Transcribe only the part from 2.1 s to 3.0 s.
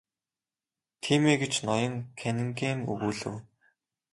Каннингем